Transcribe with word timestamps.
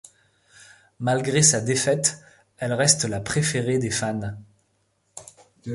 Malgré 0.99 1.43
sa 1.43 1.61
défaite, 1.61 2.23
elle 2.57 2.73
reste 2.73 3.03
la 3.05 3.19
préférée 3.19 3.77
des 3.77 3.91
fans. 3.91 4.31